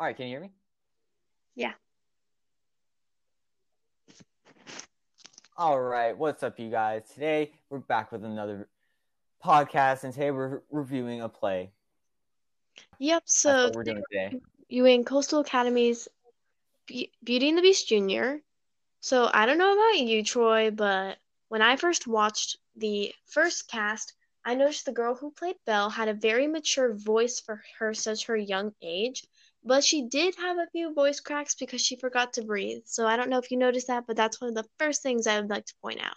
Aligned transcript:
All 0.00 0.06
right, 0.06 0.16
can 0.16 0.28
you 0.28 0.32
hear 0.32 0.40
me? 0.40 0.50
Yeah. 1.56 1.72
All 5.58 5.78
right, 5.78 6.16
what's 6.16 6.42
up, 6.42 6.58
you 6.58 6.70
guys? 6.70 7.02
Today 7.12 7.52
we're 7.68 7.80
back 7.80 8.10
with 8.10 8.24
another 8.24 8.66
podcast, 9.44 10.04
and 10.04 10.14
today 10.14 10.30
we're 10.30 10.62
reviewing 10.70 11.20
a 11.20 11.28
play. 11.28 11.70
Yep. 12.98 13.24
So 13.26 13.70
we're 13.74 13.84
doing 13.84 14.02
today. 14.10 14.40
viewing 14.70 15.04
Coastal 15.04 15.40
Academy's 15.40 16.08
Be- 16.86 17.12
Beauty 17.22 17.50
and 17.50 17.58
the 17.58 17.62
Beast 17.62 17.86
Junior. 17.86 18.40
So 19.00 19.28
I 19.34 19.44
don't 19.44 19.58
know 19.58 19.74
about 19.74 19.98
you, 19.98 20.24
Troy, 20.24 20.70
but 20.70 21.18
when 21.48 21.60
I 21.60 21.76
first 21.76 22.06
watched 22.06 22.56
the 22.74 23.12
first 23.26 23.68
cast, 23.68 24.14
I 24.46 24.54
noticed 24.54 24.86
the 24.86 24.92
girl 24.92 25.14
who 25.14 25.30
played 25.30 25.56
Belle 25.66 25.90
had 25.90 26.08
a 26.08 26.14
very 26.14 26.46
mature 26.46 26.94
voice 26.94 27.38
for 27.38 27.62
her 27.78 27.92
such 27.92 28.24
her 28.24 28.36
young 28.36 28.72
age, 28.80 29.26
but 29.64 29.84
she 29.84 30.08
did 30.08 30.34
have 30.36 30.56
a 30.56 30.68
few 30.72 30.94
voice 30.94 31.20
cracks 31.20 31.54
because 31.54 31.80
she 31.80 31.96
forgot 31.96 32.32
to 32.34 32.42
breathe. 32.42 32.82
So 32.86 33.06
I 33.06 33.16
don't 33.16 33.30
know 33.30 33.38
if 33.38 33.50
you 33.50 33.56
noticed 33.56 33.88
that, 33.88 34.04
but 34.06 34.16
that's 34.16 34.40
one 34.40 34.48
of 34.48 34.54
the 34.54 34.68
first 34.78 35.02
things 35.02 35.26
I 35.26 35.40
would 35.40 35.50
like 35.50 35.66
to 35.66 35.74
point 35.82 36.00
out. 36.00 36.16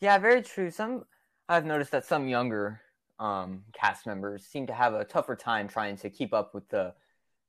Yeah, 0.00 0.18
very 0.18 0.42
true. 0.42 0.70
Some 0.70 1.04
I've 1.48 1.64
noticed 1.64 1.92
that 1.92 2.04
some 2.04 2.28
younger 2.28 2.80
um, 3.18 3.64
cast 3.72 4.06
members 4.06 4.44
seem 4.44 4.66
to 4.66 4.74
have 4.74 4.94
a 4.94 5.04
tougher 5.04 5.36
time 5.36 5.68
trying 5.68 5.96
to 5.98 6.10
keep 6.10 6.34
up 6.34 6.54
with 6.54 6.68
the 6.68 6.94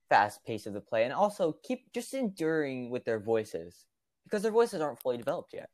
fast 0.09 0.45
pace 0.45 0.65
of 0.65 0.73
the 0.73 0.81
play, 0.81 1.03
and 1.03 1.13
also 1.13 1.57
keep 1.63 1.91
just 1.93 2.13
enduring 2.13 2.89
with 2.89 3.03
their 3.05 3.19
voices 3.19 3.85
because 4.23 4.41
their 4.41 4.51
voices 4.51 4.81
aren't 4.81 5.01
fully 5.01 5.17
developed 5.17 5.53
yet. 5.53 5.69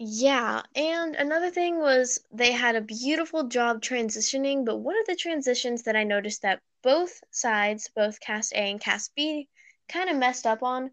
Yeah, 0.00 0.62
and 0.74 1.14
another 1.14 1.50
thing 1.50 1.78
was 1.78 2.18
they 2.32 2.52
had 2.52 2.74
a 2.74 2.80
beautiful 2.80 3.48
job 3.48 3.82
transitioning, 3.82 4.64
but 4.64 4.78
one 4.78 4.98
of 4.98 5.06
the 5.06 5.14
transitions 5.14 5.82
that 5.82 5.94
I 5.96 6.04
noticed 6.04 6.40
that 6.42 6.62
both 6.82 7.22
sides, 7.32 7.90
both 7.94 8.18
cast 8.18 8.54
A 8.54 8.70
and 8.70 8.80
cast 8.80 9.14
B, 9.14 9.48
kind 9.88 10.08
of 10.08 10.16
messed 10.16 10.46
up 10.46 10.62
on 10.62 10.92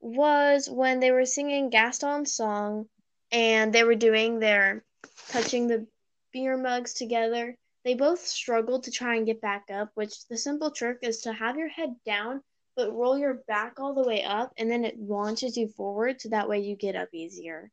was 0.00 0.70
when 0.70 1.00
they 1.00 1.10
were 1.10 1.24
singing 1.26 1.70
Gaston's 1.70 2.32
song 2.34 2.88
and 3.32 3.72
they 3.72 3.84
were 3.84 3.96
doing 3.96 4.38
their 4.38 4.84
touching 5.28 5.66
the 5.66 5.88
beer 6.32 6.56
mugs 6.56 6.92
together. 6.94 7.56
They 7.84 7.94
both 7.94 8.20
struggled 8.26 8.84
to 8.84 8.90
try 8.92 9.16
and 9.16 9.26
get 9.26 9.40
back 9.40 9.64
up, 9.72 9.90
which 9.94 10.26
the 10.28 10.36
simple 10.36 10.70
trick 10.70 10.98
is 11.02 11.22
to 11.22 11.32
have 11.32 11.56
your 11.56 11.68
head 11.68 11.96
down, 12.04 12.42
but 12.76 12.92
roll 12.94 13.18
your 13.18 13.42
back 13.48 13.80
all 13.80 13.94
the 13.94 14.06
way 14.06 14.22
up, 14.22 14.52
and 14.58 14.70
then 14.70 14.84
it 14.84 15.00
launches 15.00 15.56
you 15.56 15.68
forward 15.68 16.20
so 16.20 16.28
that 16.28 16.48
way 16.48 16.60
you 16.60 16.76
get 16.76 16.94
up 16.94 17.08
easier. 17.12 17.70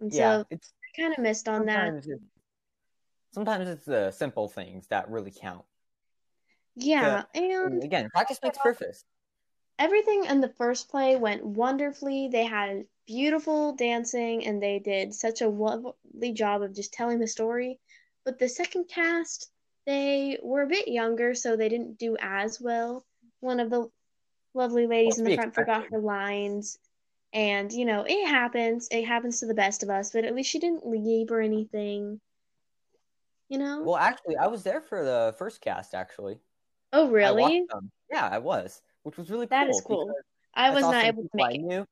And 0.00 0.12
Yeah, 0.12 0.38
so 0.38 0.44
it's 0.50 0.72
I 0.84 1.00
kind 1.00 1.12
of 1.14 1.22
missed 1.22 1.48
on 1.48 1.66
that. 1.66 1.94
sometimes 1.94 2.06
it, 2.06 2.20
sometimes 3.32 3.68
it's 3.68 3.84
the 3.84 4.10
simple 4.10 4.48
things 4.48 4.88
that 4.88 5.08
really 5.08 5.30
count. 5.30 5.64
Yeah, 6.76 7.24
And 7.34 7.34
and 7.34 7.82
again, 7.84 8.08
practice 8.10 8.38
makes 8.42 8.58
perfect. 8.58 9.04
everything 9.78 10.24
in 10.26 10.40
the 10.40 10.48
first 10.50 10.88
play 10.88 11.16
went 11.16 11.44
wonderfully. 11.44 12.28
They 12.28 12.44
had 12.44 12.86
beautiful 13.06 13.74
dancing 13.74 14.46
and 14.46 14.62
they 14.62 14.78
did 14.78 15.14
such 15.14 15.40
a 15.40 15.48
lovely 15.48 16.32
job 16.32 16.62
of 16.62 16.74
just 16.74 16.92
telling 16.92 17.18
the 17.18 17.26
story. 17.26 17.78
But 18.24 18.38
the 18.38 18.48
second 18.48 18.88
cast, 18.88 19.50
they 19.86 20.38
were 20.42 20.62
a 20.62 20.66
bit 20.68 20.88
younger, 20.88 21.34
so 21.34 21.56
they 21.56 21.68
didn't 21.68 21.98
do 21.98 22.16
as 22.20 22.60
well. 22.60 23.04
One 23.40 23.60
of 23.60 23.70
the 23.70 23.88
lovely 24.54 24.86
ladies 24.86 25.18
Well, 25.18 25.26
in 25.26 25.30
the 25.30 25.36
front 25.36 25.54
forgot 25.54 25.86
her 25.90 26.00
lines. 26.00 26.78
And, 27.36 27.70
you 27.70 27.84
know, 27.84 28.04
it 28.08 28.26
happens. 28.26 28.88
It 28.90 29.04
happens 29.04 29.40
to 29.40 29.46
the 29.46 29.54
best 29.54 29.82
of 29.82 29.90
us, 29.90 30.10
but 30.10 30.24
at 30.24 30.34
least 30.34 30.50
she 30.50 30.58
didn't 30.58 30.86
leave 30.86 31.30
or 31.30 31.40
anything, 31.40 32.18
you 33.48 33.58
know? 33.58 33.82
Well, 33.84 33.96
actually, 33.96 34.36
I 34.38 34.46
was 34.46 34.62
there 34.62 34.80
for 34.80 35.04
the 35.04 35.34
first 35.38 35.60
cast. 35.60 35.94
Actually, 35.94 36.38
Oh, 36.92 37.10
really? 37.10 37.66
them. 37.70 37.90
Yeah, 38.10 38.26
I 38.26 38.38
was, 38.38 38.80
which 39.02 39.18
was 39.18 39.30
really 39.30 39.46
That 39.46 39.66
cool 39.66 39.78
is 39.78 39.84
cool. 39.86 40.14
I 40.54 40.68
I 40.68 40.74
was 40.74 40.82
saw 40.82 40.92
not 40.92 41.04
able 41.04 41.22
to 41.24 41.28
I 41.34 41.36
make 41.48 41.56
it. 41.56 41.60
knew. 41.60 41.84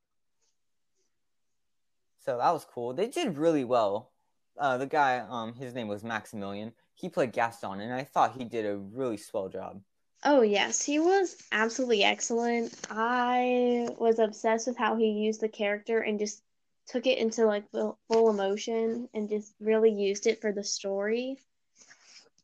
So 2.20 2.38
that 2.38 2.50
was 2.52 2.64
cool. 2.64 2.94
They 2.94 3.08
did 3.08 3.36
really 3.36 3.64
well. 3.64 4.10
Uh, 4.58 4.78
the 4.78 4.86
guy, 4.86 5.18
um, 5.18 5.54
his 5.54 5.74
name 5.74 5.88
was 5.88 6.02
Maximilian. 6.02 6.72
He 6.94 7.08
played 7.08 7.32
Gaston, 7.32 7.80
and 7.80 7.92
I 7.92 8.04
thought 8.04 8.36
he 8.38 8.44
did 8.44 8.64
a 8.64 8.76
really 8.78 9.16
swell 9.18 9.48
job. 9.48 9.82
Oh, 10.26 10.40
yes, 10.40 10.82
he 10.82 10.98
was 10.98 11.36
absolutely 11.52 12.02
excellent. 12.02 12.74
I 12.88 13.88
was 13.98 14.18
obsessed 14.18 14.66
with 14.66 14.78
how 14.78 14.96
he 14.96 15.10
used 15.10 15.42
the 15.42 15.50
character 15.50 16.00
and 16.00 16.18
just 16.18 16.42
took 16.86 17.06
it 17.06 17.18
into 17.18 17.44
like 17.44 17.70
full, 17.70 17.98
emotion 18.30 19.10
and 19.12 19.28
just 19.28 19.54
really 19.60 19.92
used 19.92 20.26
it 20.26 20.40
for 20.40 20.50
the 20.50 20.64
story. 20.64 21.36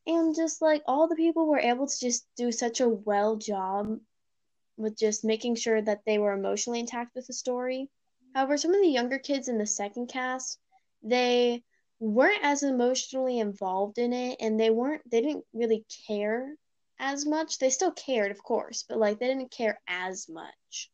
And 0.06 0.34
just 0.34 0.60
like 0.60 0.82
all 0.86 1.08
the 1.08 1.16
people 1.16 1.46
were 1.46 1.58
able 1.58 1.86
to 1.86 2.00
just 2.00 2.26
do 2.36 2.52
such 2.52 2.80
a 2.80 2.88
well 2.88 3.36
job 3.36 3.98
with 4.76 4.98
just 4.98 5.24
making 5.24 5.54
sure 5.54 5.80
that 5.80 6.02
they 6.04 6.18
were 6.18 6.32
emotionally 6.32 6.80
intact 6.80 7.14
with 7.14 7.28
the 7.28 7.32
story. 7.32 7.88
However, 8.34 8.58
some 8.58 8.74
of 8.74 8.82
the 8.82 8.88
younger 8.88 9.18
kids 9.18 9.48
in 9.48 9.56
the 9.56 9.66
second 9.66 10.08
cast, 10.08 10.58
they 11.02 11.62
weren't 11.98 12.44
as 12.44 12.62
emotionally 12.62 13.38
involved 13.38 13.96
in 13.96 14.12
it 14.12 14.36
and 14.38 14.60
they 14.60 14.68
weren't 14.68 15.02
they 15.10 15.22
didn't 15.22 15.44
really 15.54 15.86
care 16.06 16.56
as 17.00 17.26
much. 17.26 17.58
They 17.58 17.70
still 17.70 17.90
cared, 17.90 18.30
of 18.30 18.42
course, 18.42 18.84
but 18.88 18.98
like 18.98 19.18
they 19.18 19.26
didn't 19.26 19.50
care 19.50 19.80
as 19.88 20.28
much. 20.28 20.90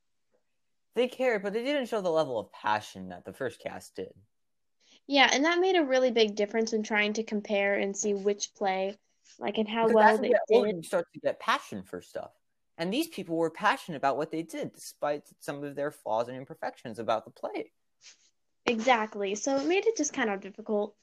They 0.94 1.08
cared, 1.08 1.42
but 1.42 1.52
they 1.52 1.62
didn't 1.62 1.88
show 1.88 2.00
the 2.00 2.08
level 2.08 2.38
of 2.38 2.50
passion 2.52 3.10
that 3.10 3.26
the 3.26 3.34
first 3.34 3.60
cast 3.60 3.96
did. 3.96 4.14
Yeah, 5.06 5.28
and 5.30 5.44
that 5.44 5.60
made 5.60 5.76
a 5.76 5.84
really 5.84 6.10
big 6.10 6.34
difference 6.34 6.72
in 6.72 6.82
trying 6.82 7.12
to 7.14 7.22
compare 7.22 7.74
and 7.74 7.94
see 7.94 8.14
which 8.14 8.54
play, 8.54 8.96
like, 9.38 9.58
and 9.58 9.68
how 9.68 9.88
Because 9.88 9.94
well 9.94 10.18
they 10.18 10.28
did. 10.48 10.76
you 10.76 10.82
start 10.82 11.06
to 11.12 11.20
get 11.20 11.38
passion 11.38 11.82
for 11.82 12.00
stuff. 12.00 12.30
And 12.78 12.92
these 12.92 13.08
people 13.08 13.36
were 13.36 13.50
passionate 13.50 13.96
about 13.96 14.16
what 14.16 14.30
they 14.30 14.42
did, 14.42 14.72
despite 14.72 15.22
some 15.40 15.62
of 15.62 15.74
their 15.74 15.90
flaws 15.90 16.28
and 16.28 16.36
imperfections 16.36 16.98
about 16.98 17.24
the 17.24 17.30
play. 17.30 17.70
Exactly. 18.66 19.34
So 19.34 19.56
it 19.56 19.66
made 19.66 19.86
it 19.86 19.96
just 19.96 20.12
kind 20.12 20.28
of 20.28 20.40
difficult. 20.40 20.94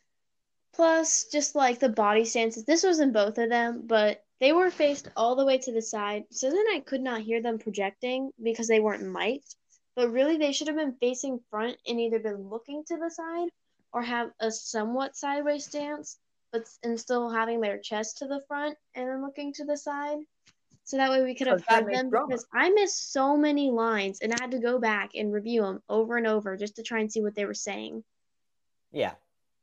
Plus, 0.74 1.25
just 1.31 1.56
like 1.56 1.80
the 1.80 1.90
body 1.90 2.25
stances, 2.25 2.66
this 2.66 2.84
was 2.84 3.00
in 3.00 3.12
both 3.12 3.38
of 3.38 3.50
them, 3.50 3.84
but 3.85 4.24
they 4.43 4.51
were 4.51 4.69
faced 4.69 5.07
all 5.15 5.37
the 5.37 5.45
way 5.45 5.57
to 5.57 5.71
the 5.71 5.81
side. 5.81 6.25
So 6.29 6.49
then 6.49 6.65
I 6.73 6.81
could 6.85 6.99
not 6.99 7.21
hear 7.21 7.41
them 7.41 7.57
projecting 7.57 8.29
because 8.43 8.67
they 8.67 8.81
weren't 8.81 9.09
mic'd. 9.09 9.55
But 9.95 10.11
really, 10.11 10.35
they 10.35 10.51
should 10.51 10.67
have 10.67 10.75
been 10.75 10.97
facing 10.99 11.39
front 11.49 11.77
and 11.87 11.97
either 11.97 12.19
been 12.19 12.49
looking 12.49 12.83
to 12.87 12.97
the 12.97 13.09
side 13.09 13.47
or 13.93 14.01
have 14.01 14.31
a 14.41 14.51
somewhat 14.51 15.15
sideways 15.15 15.63
stance, 15.63 16.17
but 16.51 16.63
and 16.83 16.99
still 16.99 17.29
having 17.29 17.61
their 17.61 17.77
chest 17.77 18.17
to 18.17 18.27
the 18.27 18.41
front 18.45 18.77
and 18.95 19.07
then 19.07 19.21
looking 19.21 19.53
to 19.53 19.63
the 19.63 19.77
side. 19.77 20.17
So 20.83 20.97
that 20.97 21.09
way 21.09 21.23
we 21.23 21.35
could 21.35 21.47
have 21.47 21.63
heard 21.65 21.93
them 21.93 22.09
drama. 22.09 22.27
because 22.27 22.45
I 22.53 22.69
missed 22.69 23.13
so 23.13 23.37
many 23.37 23.71
lines 23.71 24.19
and 24.19 24.33
I 24.33 24.37
had 24.41 24.51
to 24.51 24.59
go 24.59 24.77
back 24.77 25.11
and 25.15 25.31
review 25.31 25.61
them 25.61 25.81
over 25.87 26.17
and 26.17 26.27
over 26.27 26.57
just 26.57 26.75
to 26.75 26.83
try 26.83 26.99
and 26.99 27.09
see 27.09 27.21
what 27.21 27.35
they 27.35 27.45
were 27.45 27.53
saying. 27.53 28.03
Yeah, 28.91 29.13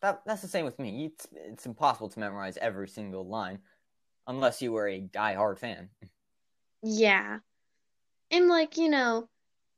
that, 0.00 0.22
that's 0.24 0.40
the 0.40 0.48
same 0.48 0.64
with 0.64 0.78
me. 0.78 1.04
It's, 1.12 1.28
it's 1.34 1.66
impossible 1.66 2.08
to 2.08 2.18
memorize 2.18 2.56
every 2.56 2.88
single 2.88 3.26
line 3.26 3.58
unless 4.30 4.62
you 4.62 4.72
were 4.72 4.88
a 4.88 5.00
die-hard 5.00 5.58
fan. 5.58 5.90
Yeah. 6.82 7.40
And 8.30 8.48
like, 8.48 8.76
you 8.76 8.88
know, 8.88 9.28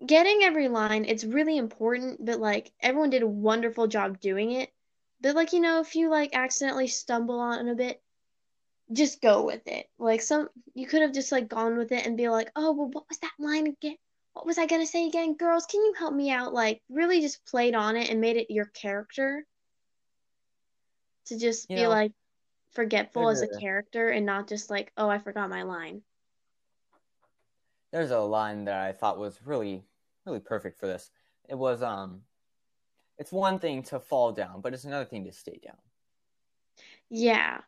getting 0.05 0.43
every 0.43 0.69
line, 0.69 1.05
it's 1.07 1.25
really 1.25 1.57
important, 1.57 2.25
but 2.25 2.39
like 2.39 2.71
everyone 2.81 3.11
did 3.11 3.23
a 3.23 3.27
wonderful 3.27 3.87
job 3.87 4.21
doing 4.21 4.53
it. 4.53 4.71
But 5.21 5.35
like, 5.35 5.53
you 5.53 5.61
know, 5.61 5.81
if 5.81 5.97
you 5.97 6.11
like 6.11 6.35
accidentally 6.35 6.87
stumble 6.87 7.41
on 7.41 7.69
a 7.69 7.75
bit, 7.75 8.01
just 8.93 9.23
go 9.23 9.45
with 9.45 9.67
it. 9.67 9.87
Like 9.99 10.21
some 10.21 10.49
you 10.75 10.87
could 10.87 11.03
have 11.03 11.15
just 11.15 11.33
like 11.33 11.49
gone 11.49 11.79
with 11.79 11.93
it 11.93 12.05
and 12.07 12.17
be 12.17 12.29
like, 12.29 12.51
"Oh, 12.55 12.73
well, 12.73 12.89
what 12.89 13.09
was 13.09 13.19
that 13.19 13.33
line 13.39 13.69
again? 13.69 13.97
What 14.35 14.45
was 14.45 14.59
I 14.59 14.67
gonna 14.67 14.87
say 14.87 15.07
again? 15.07 15.35
Girls, 15.35 15.65
can 15.65 15.81
you 15.81 15.95
help 15.99 16.13
me 16.13 16.31
out?" 16.31 16.53
Like 16.53 16.83
really 16.91 17.21
just 17.21 17.47
played 17.47 17.75
on 17.75 17.97
it 17.97 18.11
and 18.11 18.21
made 18.21 18.37
it 18.37 18.51
your 18.51 18.67
character 18.67 19.47
to 21.27 21.39
just 21.39 21.71
You 21.71 21.77
be 21.77 21.83
know, 21.85 21.89
like 21.89 22.13
forgetful 22.73 23.29
as 23.29 23.43
a 23.43 23.49
character 23.49 24.09
and 24.11 24.27
not 24.27 24.49
just 24.49 24.71
like, 24.71 24.93
"Oh, 24.97 25.09
I 25.09 25.19
forgot 25.19 25.49
my 25.51 25.63
line." 25.63 26.05
There's 27.93 28.11
a 28.11 28.19
line 28.21 28.65
that 28.65 28.77
I 28.81 28.93
thought 28.93 29.19
was 29.19 29.41
really, 29.47 29.85
really 30.27 30.41
perfect 30.41 30.79
for 30.81 30.87
this. 30.89 31.11
It 31.49 31.55
was, 31.55 31.81
um, 31.83 32.23
it's 33.19 33.33
one 33.33 33.59
thing 33.61 33.83
to 33.85 34.01
fall 34.01 34.33
down, 34.33 34.61
but 34.63 34.75
it's 34.75 34.85
another 34.85 35.05
thing 35.07 35.25
to 35.27 35.33
stay 35.33 35.59
down. 35.63 35.79
Yeah. 37.11 37.61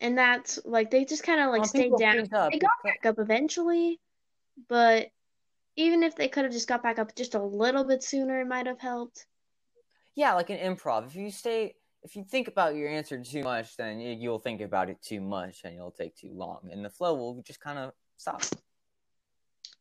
And 0.00 0.18
that's 0.18 0.60
like 0.64 0.90
they 0.90 1.04
just 1.04 1.22
kind 1.24 1.40
of 1.40 1.50
like 1.50 1.60
When 1.60 1.68
stayed 1.68 1.96
down. 1.96 2.28
up, 2.32 2.50
They 2.52 2.58
got 2.58 2.82
back 2.84 3.06
up 3.06 3.18
eventually, 3.18 4.00
but 4.68 5.10
even 5.76 6.02
if 6.04 6.16
they 6.16 6.28
could 6.28 6.44
have 6.44 6.52
just 6.54 6.68
got 6.68 6.82
back 6.82 6.98
up 6.98 7.14
just 7.16 7.34
a 7.34 7.42
little 7.42 7.84
bit 7.84 8.02
sooner, 8.04 8.40
it 8.40 8.46
might 8.46 8.66
have 8.66 8.80
helped. 8.80 9.26
yeah, 10.14 10.34
like 10.34 10.50
an 10.50 10.58
improv. 10.58 11.06
If 11.06 11.16
you 11.16 11.30
stay, 11.30 11.74
if 12.02 12.16
you 12.16 12.24
think 12.24 12.48
about 12.48 12.74
your 12.74 12.88
answer 12.88 13.22
too 13.22 13.42
much, 13.42 13.76
then 13.76 14.00
you- 14.00 14.16
you'll 14.16 14.38
think 14.38 14.60
about 14.60 14.88
it 14.88 15.00
too 15.02 15.20
much, 15.20 15.64
and 15.64 15.74
it'll 15.76 15.90
take 15.90 16.16
too 16.16 16.32
long, 16.32 16.68
and 16.72 16.84
the 16.84 16.90
flow 16.90 17.14
will 17.14 17.42
just 17.42 17.60
kind 17.60 17.78
of 17.78 17.94
stop. 18.16 18.42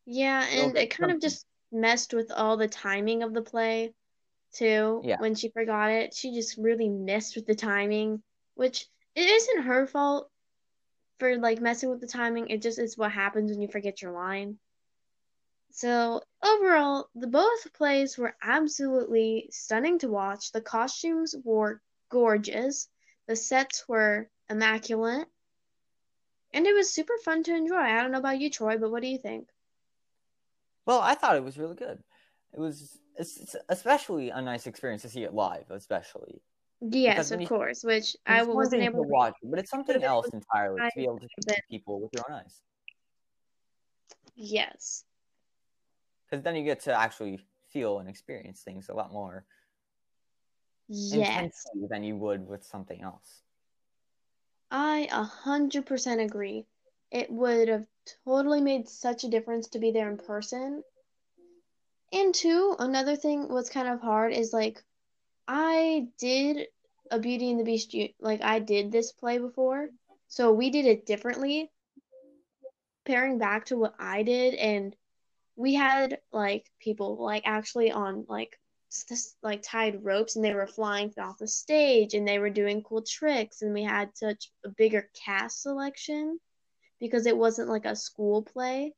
Yeah, 0.05 0.45
and 0.47 0.77
it 0.77 0.89
kind 0.89 1.11
of 1.11 1.21
just 1.21 1.45
messed 1.71 2.13
with 2.13 2.31
all 2.31 2.57
the 2.57 2.67
timing 2.67 3.23
of 3.23 3.33
the 3.33 3.41
play 3.41 3.93
too. 4.51 5.01
Yeah. 5.03 5.19
When 5.19 5.35
she 5.35 5.49
forgot 5.49 5.91
it, 5.91 6.13
she 6.13 6.33
just 6.33 6.57
really 6.57 6.89
messed 6.89 7.35
with 7.35 7.45
the 7.45 7.55
timing, 7.55 8.23
which 8.55 8.87
it 9.15 9.27
isn't 9.29 9.63
her 9.63 9.85
fault. 9.87 10.31
for 11.19 11.37
like 11.37 11.59
messing 11.59 11.89
with 11.89 11.99
the 11.99 12.07
timing. 12.07 12.47
It 12.47 12.61
just 12.61 12.79
is 12.79 12.97
what 12.97 13.11
happens 13.11 13.51
when 13.51 13.61
you 13.61 13.67
forget 13.67 14.01
your 14.01 14.13
line. 14.13 14.57
So 15.71 16.21
overall, 16.41 17.09
the 17.13 17.27
both 17.27 17.73
plays 17.73 18.17
were 18.17 18.37
absolutely 18.41 19.49
stunning 19.51 19.99
to 19.99 20.07
watch. 20.07 20.53
The 20.53 20.61
costumes 20.61 21.35
were 21.43 21.81
gorgeous. 22.09 22.87
The 23.27 23.35
sets 23.35 23.87
were 23.87 24.29
immaculate. 24.49 25.27
And 26.53 26.65
it 26.65 26.73
was 26.73 26.91
super 26.91 27.13
fun 27.23 27.43
to 27.43 27.55
enjoy. 27.55 27.75
I 27.75 28.01
don't 28.01 28.11
know 28.11 28.17
about 28.17 28.39
you, 28.39 28.49
Troy, 28.49 28.77
but 28.77 28.91
what 28.91 29.03
do 29.03 29.07
you 29.07 29.19
think? 29.19 29.47
Well, 30.85 30.99
I 30.99 31.13
thought 31.13 31.35
it 31.35 31.43
was 31.43 31.59
really 31.59 31.75
good. 31.75 32.03
It 32.53 32.59
was 32.59 32.97
especially 33.69 34.31
a 34.31 34.41
nice 34.41 34.65
experience 34.65 35.03
to 35.03 35.09
see 35.09 35.23
it 35.23 35.33
live, 35.33 35.69
especially. 35.69 36.41
Yes, 36.81 37.29
of 37.31 37.41
you, 37.41 37.47
course. 37.47 37.83
Which 37.83 38.15
I 38.25 38.41
wasn't 38.43 38.81
able 38.81 39.03
to 39.03 39.09
watch, 39.09 39.35
but 39.43 39.59
it's 39.59 39.69
something 39.69 40.01
else 40.01 40.27
entirely 40.33 40.79
to 40.79 40.91
be 40.95 41.03
able 41.03 41.19
to 41.19 41.27
see 41.39 41.55
people 41.69 42.01
with 42.01 42.11
your 42.13 42.23
own 42.29 42.37
eyes. 42.37 42.61
Yes. 44.35 45.03
Because 46.25 46.43
then 46.43 46.55
you 46.55 46.63
get 46.63 46.79
to 46.81 46.93
actually 46.93 47.39
feel 47.67 47.99
and 47.99 48.09
experience 48.09 48.61
things 48.61 48.89
a 48.89 48.93
lot 48.93 49.11
more 49.11 49.45
yes. 50.89 51.29
intensely 51.29 51.87
than 51.89 52.03
you 52.03 52.15
would 52.17 52.47
with 52.47 52.63
something 52.63 53.01
else. 53.01 53.43
I 54.71 55.07
a 55.11 55.23
hundred 55.23 55.85
percent 55.85 56.21
agree. 56.21 56.65
It 57.11 57.31
would 57.31 57.67
have 57.67 57.85
totally 58.25 58.61
made 58.61 58.87
such 58.87 59.23
a 59.23 59.29
difference 59.29 59.67
to 59.69 59.79
be 59.79 59.91
there 59.91 60.09
in 60.09 60.17
person. 60.17 60.83
And 62.11 62.33
two, 62.33 62.75
another 62.79 63.15
thing 63.15 63.49
what's 63.49 63.69
kind 63.69 63.87
of 63.87 64.01
hard 64.01 64.33
is 64.33 64.53
like 64.53 64.83
I 65.47 66.07
did 66.17 66.67
a 67.11 67.19
Beauty 67.19 67.49
and 67.51 67.59
the 67.59 67.63
Beast 67.63 67.95
like 68.19 68.41
I 68.41 68.59
did 68.59 68.91
this 68.91 69.11
play 69.11 69.37
before. 69.37 69.89
So 70.27 70.51
we 70.51 70.69
did 70.69 70.85
it 70.85 71.05
differently. 71.05 71.71
Pairing 73.05 73.39
back 73.39 73.65
to 73.65 73.77
what 73.77 73.95
I 73.99 74.23
did 74.23 74.53
and 74.55 74.95
we 75.55 75.73
had 75.73 76.19
like 76.31 76.71
people 76.79 77.17
like 77.17 77.43
actually 77.45 77.91
on 77.91 78.25
like 78.29 78.59
this 79.07 79.35
like 79.43 79.61
tied 79.61 80.03
ropes 80.03 80.35
and 80.35 80.43
they 80.43 80.53
were 80.53 80.67
flying 80.67 81.13
off 81.19 81.37
the 81.37 81.47
stage 81.47 82.13
and 82.15 82.27
they 82.27 82.39
were 82.39 82.49
doing 82.49 82.81
cool 82.81 83.03
tricks 83.03 83.61
and 83.61 83.73
we 83.73 83.83
had 83.83 84.09
such 84.15 84.51
a 84.65 84.69
bigger 84.69 85.09
cast 85.25 85.61
selection 85.61 86.39
because 86.99 87.25
it 87.25 87.37
wasn't 87.37 87.69
like 87.69 87.85
a 87.85 87.95
school 87.95 88.41
play. 88.41 88.93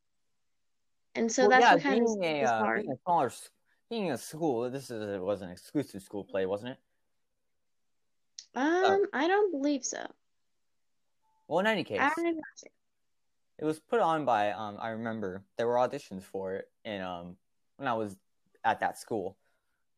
And 1.13 1.29
so 1.29 1.43
well, 1.43 1.49
that's 1.51 1.63
yeah, 1.63 1.73
what 1.73 1.83
kind 1.83 2.07
of 2.07 2.17
a, 2.21 2.43
uh. 2.43 2.73
Being 2.75 2.91
a 2.91 2.97
smaller 3.03 3.31
being 3.89 4.11
a 4.11 4.17
school, 4.17 4.69
this 4.71 4.89
is 4.89 5.01
it 5.01 5.21
was 5.21 5.41
an 5.41 5.49
exclusive 5.49 6.01
school 6.01 6.23
play, 6.23 6.45
wasn't 6.45 6.71
it? 6.71 6.77
Um, 8.55 8.65
oh. 8.65 9.05
I 9.11 9.27
don't 9.27 9.51
believe 9.51 9.83
so. 9.83 10.05
Well, 11.47 11.59
in 11.59 11.67
any 11.67 11.83
case, 11.83 11.99
it 13.57 13.65
was 13.65 13.79
put 13.79 13.99
on 13.99 14.23
by. 14.23 14.51
Um, 14.51 14.77
I 14.79 14.89
remember 14.91 15.43
there 15.57 15.67
were 15.67 15.75
auditions 15.75 16.23
for 16.23 16.55
it, 16.55 16.65
and 16.85 17.03
um, 17.03 17.35
when 17.75 17.89
I 17.89 17.93
was 17.93 18.15
at 18.63 18.79
that 18.79 18.97
school, 18.97 19.37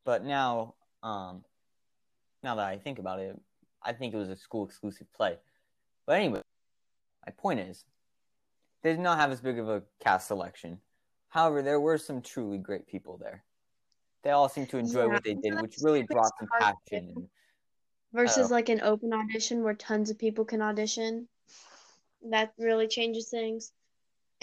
but 0.05 0.23
now, 0.23 0.75
um, 1.01 1.43
now 2.43 2.55
that 2.55 2.65
I 2.65 2.77
think 2.77 2.99
about 2.99 3.19
it, 3.19 3.39
I 3.81 3.93
think 3.93 4.13
it 4.13 4.17
was 4.17 4.29
a 4.29 4.35
school 4.35 4.65
exclusive 4.65 5.11
play. 5.13 5.37
But 6.05 6.17
anyway, 6.17 6.41
my 7.25 7.33
point 7.37 7.59
is, 7.59 7.85
they 8.81 8.91
did 8.91 8.99
not 8.99 9.17
have 9.19 9.31
as 9.31 9.41
big 9.41 9.59
of 9.59 9.69
a 9.69 9.83
cast 10.03 10.27
selection. 10.27 10.79
However, 11.29 11.61
there 11.61 11.79
were 11.79 11.97
some 11.97 12.21
truly 12.21 12.57
great 12.57 12.87
people 12.87 13.17
there 13.17 13.43
they 14.23 14.31
all 14.31 14.49
seemed 14.49 14.69
to 14.69 14.77
enjoy 14.77 15.01
yeah, 15.01 15.13
what 15.13 15.23
they 15.23 15.33
did, 15.35 15.61
which 15.61 15.75
really 15.81 16.03
brought 16.03 16.31
some 16.39 16.47
passion. 16.59 17.13
And, 17.15 17.27
versus 18.13 18.51
uh, 18.51 18.53
like 18.53 18.69
an 18.69 18.81
open 18.81 19.13
audition 19.13 19.63
where 19.63 19.73
tons 19.73 20.09
of 20.09 20.17
people 20.17 20.45
can 20.45 20.61
audition. 20.61 21.27
That 22.29 22.53
really 22.57 22.87
changes 22.87 23.29
things. 23.29 23.73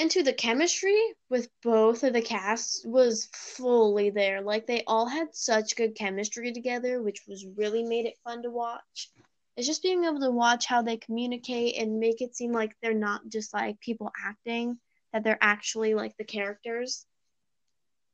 And 0.00 0.10
to 0.12 0.22
the 0.22 0.32
chemistry 0.32 0.98
with 1.28 1.50
both 1.62 2.04
of 2.04 2.14
the 2.14 2.22
casts 2.22 2.82
was 2.86 3.26
fully 3.34 4.08
there. 4.08 4.40
Like 4.40 4.66
they 4.66 4.82
all 4.86 5.04
had 5.04 5.34
such 5.34 5.76
good 5.76 5.94
chemistry 5.94 6.54
together, 6.54 7.02
which 7.02 7.26
was 7.28 7.44
really 7.54 7.82
made 7.82 8.06
it 8.06 8.18
fun 8.24 8.42
to 8.44 8.50
watch. 8.50 9.10
It's 9.58 9.66
just 9.66 9.82
being 9.82 10.04
able 10.04 10.20
to 10.20 10.30
watch 10.30 10.64
how 10.64 10.80
they 10.80 10.96
communicate 10.96 11.76
and 11.76 12.00
make 12.00 12.22
it 12.22 12.34
seem 12.34 12.50
like 12.50 12.74
they're 12.80 12.94
not 12.94 13.28
just 13.28 13.52
like 13.52 13.78
people 13.80 14.10
acting, 14.24 14.80
that 15.12 15.22
they're 15.22 15.36
actually 15.42 15.92
like 15.92 16.16
the 16.16 16.24
characters. 16.24 17.04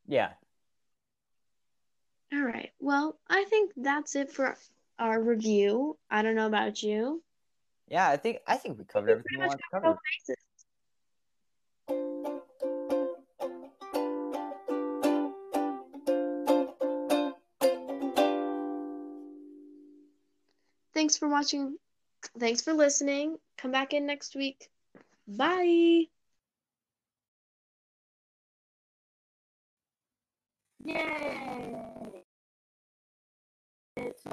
Yeah, 0.09 0.33
all 2.33 2.43
right. 2.43 2.73
Well, 2.81 3.17
I 3.29 3.45
think 3.45 3.71
that's 3.77 4.17
it 4.17 4.33
for 4.33 4.57
our 4.99 5.23
review. 5.23 5.97
I 6.11 6.23
don't 6.23 6.35
know 6.35 6.49
about 6.49 6.83
you. 6.83 7.23
Yeah, 7.87 8.09
I 8.09 8.17
think 8.17 8.39
I 8.45 8.57
think 8.57 8.77
we 8.77 8.85
covered 8.85 9.11
everything 9.11 9.39
we 9.39 9.47
wanted 9.47 9.59
to 9.59 9.65
cover. 9.71 9.99
Thanks 20.97 21.19
for 21.19 21.29
watching. 21.29 21.77
Thanks 22.39 22.63
for 22.63 22.73
listening. 22.73 23.37
Come 23.59 23.71
back 23.71 23.93
in 23.93 24.07
next 24.07 24.35
week. 24.35 24.71
Bye. 25.29 26.07
Yay! 30.83 32.25
It's 33.99 34.25